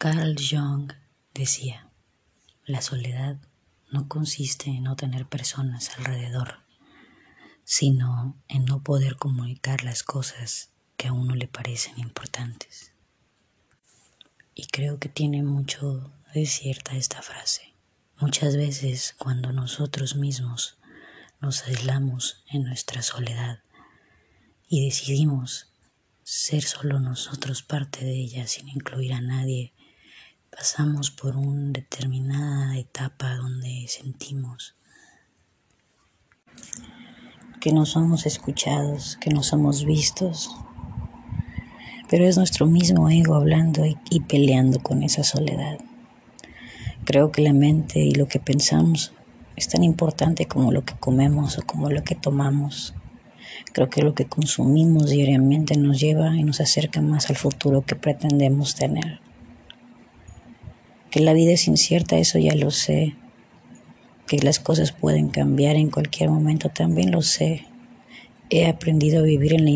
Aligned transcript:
Carl 0.00 0.36
Jung 0.38 0.92
decía, 1.34 1.90
la 2.64 2.82
soledad 2.82 3.36
no 3.90 4.06
consiste 4.06 4.70
en 4.70 4.84
no 4.84 4.94
tener 4.94 5.26
personas 5.26 5.90
alrededor, 5.98 6.60
sino 7.64 8.40
en 8.46 8.64
no 8.64 8.84
poder 8.84 9.16
comunicar 9.16 9.82
las 9.82 10.04
cosas 10.04 10.70
que 10.96 11.08
a 11.08 11.12
uno 11.12 11.34
le 11.34 11.48
parecen 11.48 11.98
importantes. 11.98 12.92
Y 14.54 14.68
creo 14.68 15.00
que 15.00 15.08
tiene 15.08 15.42
mucho 15.42 16.12
de 16.32 16.46
cierta 16.46 16.94
esta 16.94 17.20
frase. 17.20 17.74
Muchas 18.20 18.56
veces 18.56 19.16
cuando 19.18 19.50
nosotros 19.50 20.14
mismos 20.14 20.78
nos 21.40 21.64
aislamos 21.64 22.44
en 22.46 22.62
nuestra 22.62 23.02
soledad 23.02 23.64
y 24.68 24.84
decidimos 24.84 25.72
ser 26.22 26.62
solo 26.62 27.00
nosotros 27.00 27.64
parte 27.64 28.04
de 28.04 28.14
ella 28.14 28.46
sin 28.46 28.68
incluir 28.68 29.12
a 29.12 29.20
nadie, 29.20 29.72
pasamos 30.50 31.10
por 31.10 31.36
una 31.36 31.72
determinada 31.72 32.78
etapa 32.78 33.34
donde 33.36 33.86
sentimos 33.88 34.74
que 37.60 37.72
no 37.72 37.86
somos 37.86 38.26
escuchados, 38.26 39.18
que 39.20 39.30
no 39.30 39.42
somos 39.42 39.84
vistos, 39.84 40.50
pero 42.08 42.26
es 42.26 42.36
nuestro 42.36 42.66
mismo 42.66 43.10
ego 43.10 43.34
hablando 43.34 43.84
y, 43.84 44.20
peleando 44.20 44.80
con 44.80 45.02
esa 45.02 45.24
soledad. 45.24 45.78
Creo 47.04 47.32
que 47.32 47.42
la 47.42 47.52
mente 47.52 48.00
y 48.00 48.12
lo 48.12 48.28
que 48.28 48.38
pensamos 48.38 49.12
es 49.56 49.68
tan 49.68 49.82
importante 49.82 50.46
como 50.46 50.72
lo 50.72 50.84
que 50.84 50.94
comemos 50.94 51.58
o 51.58 51.62
como 51.62 51.90
lo 51.90 52.04
que 52.04 52.14
tomamos. 52.14 52.94
Creo 53.72 53.90
que 53.90 54.02
lo 54.02 54.14
que 54.14 54.26
consumimos 54.26 55.10
diariamente 55.10 55.76
nos 55.76 56.00
lleva 56.00 56.36
y 56.36 56.44
nos 56.44 56.60
acerca 56.60 57.00
más 57.00 57.28
al 57.28 57.36
futuro 57.36 57.82
que 57.82 57.96
pretendemos 57.96 58.74
tener. 58.74 59.20
Que 61.10 61.20
la 61.20 61.32
vida 61.32 61.52
es 61.52 61.68
incierta, 61.68 62.18
eso 62.18 62.38
ya 62.38 62.54
lo 62.54 62.70
sé. 62.70 63.14
Que 64.26 64.38
las 64.38 64.58
cosas 64.58 64.92
pueden 64.92 65.28
cambiar 65.28 65.76
en 65.76 65.90
cualquier 65.90 66.28
momento, 66.28 66.68
también 66.68 67.10
lo 67.10 67.22
sé. 67.22 67.64
He 68.50 68.66
aprendido 68.66 69.20
a 69.20 69.22
vivir 69.22 69.54
en 69.54 69.64
la 69.64 69.70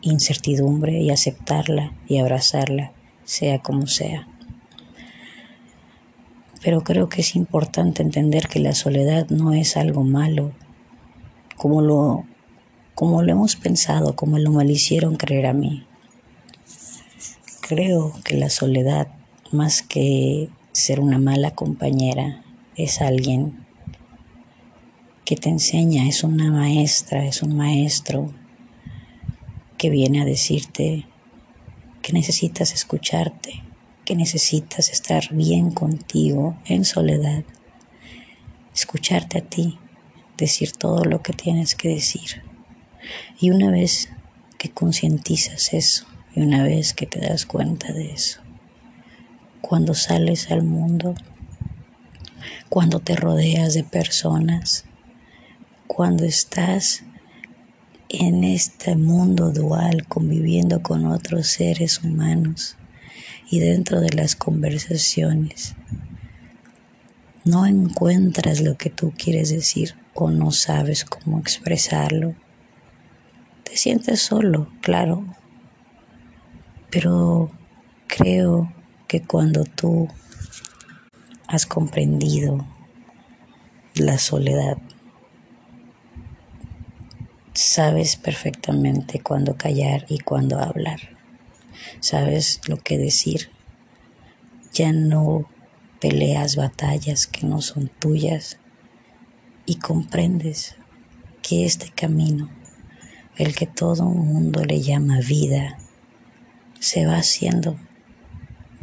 incertidumbre 0.00 1.00
y 1.00 1.10
aceptarla 1.10 1.92
y 2.08 2.18
abrazarla, 2.18 2.92
sea 3.24 3.60
como 3.60 3.86
sea. 3.86 4.28
Pero 6.62 6.82
creo 6.82 7.08
que 7.08 7.20
es 7.20 7.34
importante 7.34 8.02
entender 8.02 8.46
que 8.46 8.60
la 8.60 8.74
soledad 8.74 9.28
no 9.30 9.52
es 9.52 9.76
algo 9.76 10.04
malo, 10.04 10.52
como 11.56 11.80
lo, 11.80 12.24
como 12.94 13.22
lo 13.22 13.32
hemos 13.32 13.56
pensado, 13.56 14.14
como 14.14 14.38
lo 14.38 14.52
me 14.52 14.64
lo 14.64 14.70
hicieron 14.70 15.16
creer 15.16 15.46
a 15.46 15.52
mí. 15.52 15.84
Creo 17.60 18.12
que 18.24 18.36
la 18.36 18.50
soledad, 18.50 19.08
más 19.50 19.82
que 19.82 20.48
ser 20.72 21.00
una 21.00 21.18
mala 21.18 21.52
compañera, 21.52 22.42
es 22.76 23.00
alguien 23.00 23.66
que 25.24 25.36
te 25.36 25.48
enseña, 25.48 26.08
es 26.08 26.24
una 26.24 26.50
maestra, 26.50 27.24
es 27.26 27.42
un 27.42 27.56
maestro 27.56 28.32
que 29.78 29.90
viene 29.90 30.22
a 30.22 30.24
decirte 30.24 31.06
que 32.02 32.12
necesitas 32.12 32.72
escucharte, 32.72 33.62
que 34.04 34.16
necesitas 34.16 34.90
estar 34.90 35.32
bien 35.32 35.70
contigo 35.70 36.56
en 36.64 36.84
soledad, 36.84 37.44
escucharte 38.74 39.38
a 39.38 39.42
ti, 39.42 39.78
decir 40.36 40.72
todo 40.72 41.04
lo 41.04 41.22
que 41.22 41.32
tienes 41.32 41.74
que 41.74 41.88
decir. 41.88 42.42
Y 43.40 43.50
una 43.50 43.70
vez 43.70 44.08
que 44.58 44.70
concientizas 44.70 45.72
eso, 45.72 46.06
y 46.34 46.40
una 46.40 46.62
vez 46.62 46.94
que 46.94 47.06
te 47.06 47.20
das 47.20 47.46
cuenta 47.46 47.92
de 47.92 48.12
eso, 48.12 48.40
cuando 49.62 49.94
sales 49.94 50.50
al 50.50 50.62
mundo, 50.62 51.14
cuando 52.68 53.00
te 53.00 53.16
rodeas 53.16 53.72
de 53.72 53.84
personas, 53.84 54.84
cuando 55.86 56.24
estás 56.24 57.04
en 58.10 58.44
este 58.44 58.96
mundo 58.96 59.52
dual 59.52 60.06
conviviendo 60.06 60.82
con 60.82 61.06
otros 61.06 61.46
seres 61.46 62.02
humanos 62.02 62.76
y 63.50 63.60
dentro 63.60 64.00
de 64.00 64.10
las 64.10 64.36
conversaciones 64.36 65.74
no 67.44 67.66
encuentras 67.66 68.60
lo 68.60 68.76
que 68.76 68.90
tú 68.90 69.12
quieres 69.16 69.50
decir 69.50 69.94
o 70.14 70.30
no 70.30 70.50
sabes 70.50 71.04
cómo 71.04 71.38
expresarlo, 71.38 72.34
te 73.64 73.76
sientes 73.76 74.20
solo, 74.20 74.68
claro, 74.80 75.24
pero 76.90 77.50
creo 78.06 78.72
que 79.12 79.20
cuando 79.20 79.64
tú 79.64 80.08
has 81.46 81.66
comprendido 81.66 82.66
la 83.94 84.16
soledad, 84.16 84.78
sabes 87.52 88.16
perfectamente 88.16 89.20
cuándo 89.20 89.58
callar 89.58 90.06
y 90.08 90.20
cuándo 90.20 90.58
hablar. 90.58 91.18
Sabes 92.00 92.62
lo 92.68 92.78
que 92.78 92.96
decir. 92.96 93.50
Ya 94.72 94.94
no 94.94 95.46
peleas 96.00 96.56
batallas 96.56 97.26
que 97.26 97.46
no 97.46 97.60
son 97.60 97.88
tuyas 97.88 98.56
y 99.66 99.74
comprendes 99.74 100.76
que 101.42 101.66
este 101.66 101.90
camino, 101.90 102.48
el 103.36 103.54
que 103.54 103.66
todo 103.66 104.04
mundo 104.06 104.64
le 104.64 104.80
llama 104.80 105.20
vida, 105.20 105.76
se 106.80 107.04
va 107.04 107.16
haciendo 107.16 107.76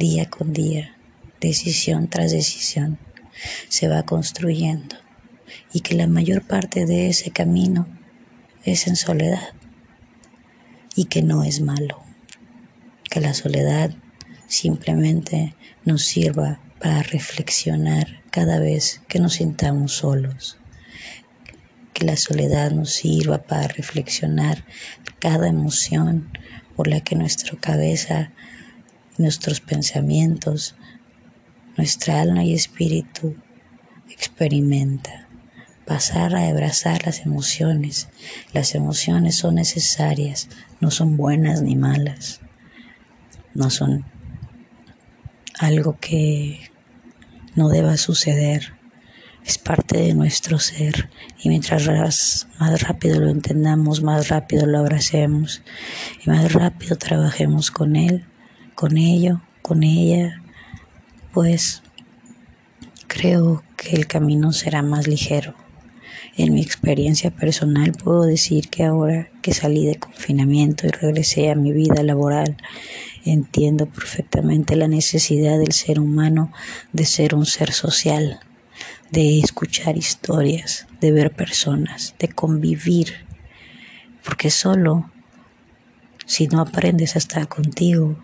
día 0.00 0.30
con 0.30 0.54
día, 0.54 0.96
decisión 1.40 2.08
tras 2.08 2.32
decisión, 2.32 2.98
se 3.68 3.86
va 3.86 4.02
construyendo. 4.02 4.96
Y 5.72 5.80
que 5.80 5.94
la 5.94 6.06
mayor 6.06 6.42
parte 6.42 6.86
de 6.86 7.08
ese 7.08 7.30
camino 7.30 7.86
es 8.64 8.86
en 8.86 8.96
soledad. 8.96 9.50
Y 10.96 11.04
que 11.04 11.22
no 11.22 11.44
es 11.44 11.60
malo, 11.60 12.02
que 13.10 13.20
la 13.20 13.34
soledad 13.34 13.94
simplemente 14.48 15.54
nos 15.84 16.02
sirva 16.02 16.60
para 16.80 17.02
reflexionar 17.02 18.22
cada 18.30 18.58
vez 18.58 19.02
que 19.06 19.20
nos 19.20 19.34
sintamos 19.34 19.92
solos, 19.92 20.56
que 21.92 22.06
la 22.06 22.16
soledad 22.16 22.70
nos 22.70 22.90
sirva 22.90 23.42
para 23.42 23.68
reflexionar 23.68 24.64
cada 25.18 25.48
emoción 25.48 26.30
por 26.74 26.88
la 26.88 27.00
que 27.00 27.16
nuestra 27.16 27.58
cabeza, 27.58 28.32
nuestros 29.20 29.60
pensamientos, 29.60 30.74
nuestra 31.76 32.20
alma 32.20 32.44
y 32.44 32.54
espíritu 32.54 33.36
experimenta. 34.10 35.28
Pasar 35.86 36.36
a 36.36 36.48
abrazar 36.48 37.04
las 37.04 37.20
emociones. 37.20 38.08
Las 38.52 38.74
emociones 38.74 39.36
son 39.36 39.56
necesarias, 39.56 40.48
no 40.80 40.90
son 40.90 41.16
buenas 41.16 41.62
ni 41.62 41.74
malas, 41.74 42.40
no 43.54 43.70
son 43.70 44.04
algo 45.58 45.98
que 46.00 46.70
no 47.56 47.68
deba 47.68 47.96
suceder, 47.96 48.74
es 49.44 49.58
parte 49.58 49.98
de 49.98 50.14
nuestro 50.14 50.58
ser 50.58 51.10
y 51.42 51.48
mientras 51.48 51.88
más 52.58 52.82
rápido 52.82 53.20
lo 53.20 53.30
entendamos, 53.30 54.02
más 54.02 54.28
rápido 54.28 54.66
lo 54.66 54.78
abracemos 54.78 55.62
y 56.24 56.30
más 56.30 56.52
rápido 56.52 56.96
trabajemos 56.96 57.70
con 57.70 57.96
él, 57.96 58.26
con 58.80 58.96
ello, 58.96 59.42
con 59.60 59.82
ella, 59.82 60.40
pues 61.34 61.82
creo 63.08 63.62
que 63.76 63.94
el 63.94 64.06
camino 64.06 64.54
será 64.54 64.82
más 64.82 65.06
ligero. 65.06 65.54
En 66.38 66.54
mi 66.54 66.62
experiencia 66.62 67.30
personal 67.30 67.92
puedo 67.92 68.22
decir 68.22 68.70
que 68.70 68.84
ahora 68.84 69.28
que 69.42 69.52
salí 69.52 69.84
de 69.84 69.96
confinamiento 69.96 70.86
y 70.86 70.92
regresé 70.92 71.50
a 71.50 71.56
mi 71.56 71.72
vida 71.72 72.02
laboral, 72.02 72.56
entiendo 73.26 73.84
perfectamente 73.84 74.76
la 74.76 74.88
necesidad 74.88 75.58
del 75.58 75.72
ser 75.72 76.00
humano 76.00 76.50
de 76.94 77.04
ser 77.04 77.34
un 77.34 77.44
ser 77.44 77.72
social, 77.72 78.40
de 79.10 79.40
escuchar 79.40 79.98
historias, 79.98 80.86
de 81.02 81.12
ver 81.12 81.32
personas, 81.32 82.14
de 82.18 82.28
convivir, 82.28 83.26
porque 84.24 84.48
solo 84.48 85.10
si 86.24 86.46
no 86.46 86.62
aprendes 86.62 87.14
a 87.14 87.18
estar 87.18 87.46
contigo, 87.46 88.16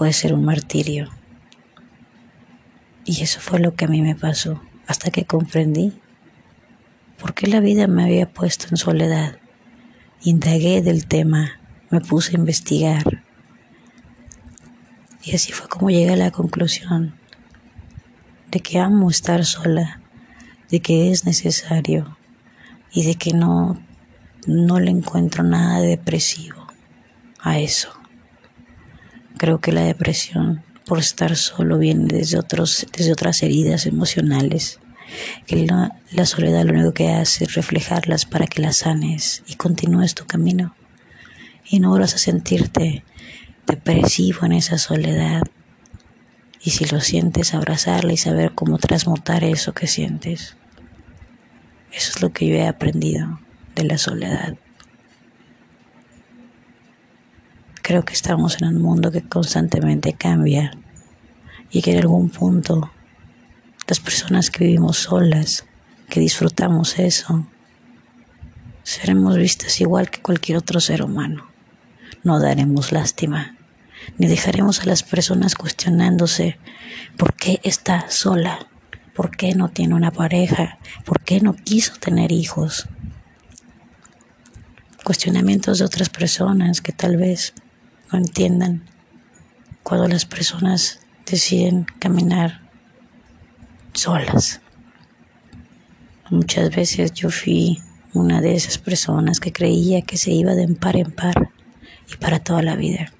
puede 0.00 0.14
ser 0.14 0.32
un 0.32 0.46
martirio. 0.46 1.10
Y 3.04 3.22
eso 3.22 3.38
fue 3.38 3.58
lo 3.58 3.74
que 3.74 3.84
a 3.84 3.88
mí 3.88 4.00
me 4.00 4.14
pasó, 4.14 4.62
hasta 4.86 5.10
que 5.10 5.26
comprendí 5.26 5.92
¿Por 7.18 7.34
qué 7.34 7.48
la 7.48 7.60
vida 7.60 7.86
me 7.86 8.04
había 8.04 8.32
puesto 8.32 8.68
en 8.70 8.78
soledad? 8.78 9.36
Indagué 10.22 10.80
del 10.80 11.04
tema, 11.04 11.60
me 11.90 12.00
puse 12.00 12.34
a 12.34 12.38
investigar. 12.38 13.22
Y 15.22 15.34
así 15.34 15.52
fue 15.52 15.68
como 15.68 15.90
llegué 15.90 16.14
a 16.14 16.16
la 16.16 16.30
conclusión 16.30 17.14
de 18.50 18.60
que 18.60 18.78
amo 18.78 19.10
estar 19.10 19.44
sola, 19.44 20.00
de 20.70 20.80
que 20.80 21.10
es 21.10 21.26
necesario 21.26 22.16
y 22.90 23.04
de 23.04 23.16
que 23.16 23.34
no, 23.34 23.78
no 24.46 24.80
le 24.80 24.92
encuentro 24.92 25.44
nada 25.44 25.82
depresivo 25.82 26.68
a 27.38 27.58
eso. 27.58 27.99
Creo 29.40 29.58
que 29.58 29.72
la 29.72 29.80
depresión 29.80 30.62
por 30.84 30.98
estar 30.98 31.34
solo 31.34 31.78
viene 31.78 32.04
desde, 32.08 32.38
otros, 32.38 32.86
desde 32.94 33.10
otras 33.10 33.42
heridas 33.42 33.86
emocionales, 33.86 34.80
que 35.46 35.64
la, 35.64 36.26
soledad 36.26 36.66
lo 36.66 36.74
único 36.74 36.92
que 36.92 37.08
hace 37.08 37.44
es 37.44 37.54
reflejarlas 37.54 38.26
para 38.26 38.46
que 38.46 38.60
las 38.60 38.76
sanes 38.76 39.42
y 39.46 39.54
continúes 39.54 40.14
tu 40.14 40.26
camino 40.26 40.76
y 41.64 41.80
no 41.80 41.88
vuelvas 41.88 42.14
a 42.16 42.18
sentirte 42.18 43.02
depresivo 43.66 44.44
en 44.44 44.52
esa 44.52 44.76
soledad. 44.76 45.40
Y 46.60 46.72
si 46.72 46.84
lo 46.84 47.00
sientes, 47.00 47.54
abrazarla 47.54 48.12
y 48.12 48.18
saber 48.18 48.52
cómo 48.54 48.76
transmutar 48.76 49.42
eso 49.42 49.72
que 49.72 49.86
sientes. 49.86 50.58
Eso 51.92 52.12
es 52.14 52.20
lo 52.20 52.30
que 52.30 52.46
yo 52.46 52.56
he 52.56 52.68
aprendido 52.68 53.40
de 53.74 53.84
la 53.84 53.96
soledad. 53.96 54.58
Creo 57.82 58.04
que 58.04 58.12
estamos 58.12 58.60
en 58.60 58.68
un 58.68 58.82
mundo 58.82 59.10
que 59.10 59.22
constantemente 59.22 60.12
cambia 60.12 60.72
y 61.70 61.82
que 61.82 61.92
en 61.92 61.98
algún 61.98 62.30
punto 62.30 62.90
las 63.86 64.00
personas 64.00 64.50
que 64.50 64.64
vivimos 64.64 64.98
solas, 64.98 65.64
que 66.08 66.20
disfrutamos 66.20 66.98
eso, 66.98 67.46
seremos 68.82 69.36
vistas 69.36 69.80
igual 69.80 70.10
que 70.10 70.20
cualquier 70.20 70.58
otro 70.58 70.80
ser 70.80 71.02
humano 71.02 71.50
no 72.22 72.38
daremos 72.38 72.92
lástima, 72.92 73.56
ni 74.18 74.26
dejaremos 74.26 74.80
a 74.80 74.86
las 74.86 75.02
personas 75.02 75.54
cuestionándose 75.54 76.58
por 77.16 77.34
qué 77.34 77.60
está 77.62 78.10
sola, 78.10 78.66
por 79.14 79.36
qué 79.36 79.54
no 79.54 79.68
tiene 79.68 79.94
una 79.94 80.10
pareja, 80.10 80.78
por 81.04 81.20
qué 81.20 81.40
no 81.40 81.54
quiso 81.54 81.94
tener 81.98 82.32
hijos. 82.32 82.88
Cuestionamientos 85.04 85.78
de 85.78 85.84
otras 85.84 86.08
personas 86.10 86.80
que 86.80 86.92
tal 86.92 87.16
vez 87.16 87.54
no 88.12 88.18
entiendan 88.18 88.84
cuando 89.82 90.08
las 90.08 90.24
personas 90.24 91.00
deciden 91.26 91.86
caminar 91.98 92.60
solas. 93.92 94.60
Muchas 96.30 96.74
veces 96.74 97.12
yo 97.12 97.30
fui 97.30 97.82
una 98.12 98.40
de 98.40 98.54
esas 98.54 98.78
personas 98.78 99.40
que 99.40 99.52
creía 99.52 100.02
que 100.02 100.16
se 100.16 100.32
iba 100.32 100.54
de 100.54 100.66
par 100.74 100.96
en 100.96 101.10
par 101.10 101.50
y 102.12 102.16
para 102.16 102.40
toda 102.40 102.62
la 102.62 102.76
vida. 102.76 103.12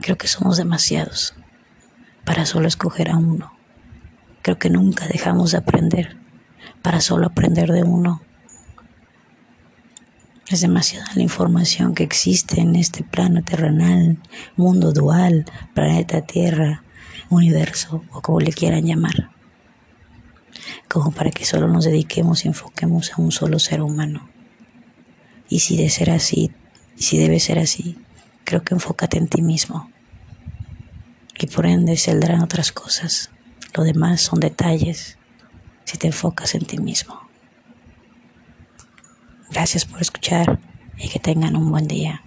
Creo 0.00 0.16
que 0.16 0.28
somos 0.28 0.56
demasiados 0.56 1.34
para 2.24 2.46
solo 2.46 2.68
escoger 2.68 3.10
a 3.10 3.16
uno. 3.16 3.52
Creo 4.42 4.58
que 4.58 4.70
nunca 4.70 5.06
dejamos 5.06 5.52
de 5.52 5.58
aprender 5.58 6.16
para 6.82 7.00
solo 7.00 7.26
aprender 7.26 7.72
de 7.72 7.82
uno. 7.82 8.20
Es 10.48 10.60
demasiada 10.60 11.06
la 11.14 11.22
información 11.22 11.94
que 11.94 12.02
existe 12.02 12.60
en 12.60 12.76
este 12.76 13.02
plano 13.02 13.42
terrenal, 13.42 14.18
mundo 14.56 14.92
dual, 14.92 15.46
planeta 15.72 16.20
Tierra, 16.20 16.84
universo 17.30 18.04
o 18.12 18.20
como 18.20 18.40
le 18.40 18.52
quieran 18.52 18.84
llamar, 18.84 19.30
como 20.88 21.12
para 21.12 21.30
que 21.30 21.46
solo 21.46 21.66
nos 21.68 21.86
dediquemos 21.86 22.44
y 22.44 22.48
enfoquemos 22.48 23.12
a 23.12 23.22
un 23.22 23.32
solo 23.32 23.58
ser 23.58 23.80
humano. 23.80 24.28
Y 25.48 25.60
si 25.60 25.78
de 25.78 25.88
ser 25.88 26.10
así, 26.10 26.52
si 26.96 27.16
debe 27.16 27.40
ser 27.40 27.58
así, 27.58 27.96
creo 28.44 28.62
que 28.62 28.74
enfócate 28.74 29.16
en 29.16 29.28
ti 29.28 29.40
mismo. 29.40 29.90
Y 31.38 31.46
por 31.46 31.64
ende 31.66 31.96
saldrán 31.96 32.42
otras 32.42 32.70
cosas. 32.70 33.30
Lo 33.74 33.82
demás 33.82 34.20
son 34.20 34.40
detalles 34.40 35.18
si 35.84 35.96
te 35.98 36.06
enfocas 36.08 36.54
en 36.54 36.64
ti 36.66 36.78
mismo. 36.78 37.20
Gracias 39.54 39.84
por 39.84 40.00
escuchar 40.02 40.58
y 40.98 41.08
que 41.08 41.20
tengan 41.20 41.54
un 41.54 41.70
buen 41.70 41.86
día. 41.86 42.22